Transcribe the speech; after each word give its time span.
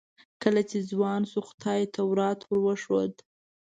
کله 0.43 0.61
چې 0.69 0.77
ځوان 0.91 1.21
شو 1.31 1.39
خدای 1.49 1.81
تورات 1.95 2.39
ور 2.43 2.59
وښود. 2.63 3.13